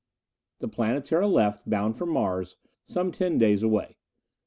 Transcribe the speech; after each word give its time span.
The 0.61 0.67
Planetara 0.67 1.31
left, 1.31 1.69
bound 1.69 1.95
for 1.95 2.07
Mars, 2.07 2.57
some 2.85 3.11
ten 3.11 3.37
days 3.37 3.61
away. 3.61 3.97